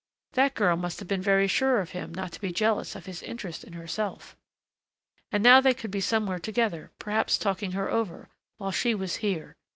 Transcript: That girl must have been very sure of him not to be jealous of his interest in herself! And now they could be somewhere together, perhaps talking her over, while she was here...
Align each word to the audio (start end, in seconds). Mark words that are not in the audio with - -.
That 0.31 0.55
girl 0.55 0.75
must 0.77 0.97
have 0.97 1.07
been 1.07 1.21
very 1.21 1.47
sure 1.47 1.79
of 1.79 1.91
him 1.91 2.11
not 2.11 2.31
to 2.31 2.41
be 2.41 2.51
jealous 2.51 2.95
of 2.95 3.05
his 3.05 3.21
interest 3.21 3.63
in 3.63 3.73
herself! 3.73 4.35
And 5.31 5.43
now 5.43 5.61
they 5.61 5.75
could 5.75 5.91
be 5.91 6.01
somewhere 6.01 6.39
together, 6.39 6.89
perhaps 6.97 7.37
talking 7.37 7.73
her 7.73 7.87
over, 7.87 8.27
while 8.57 8.71
she 8.71 8.95
was 8.95 9.17
here... 9.17 9.57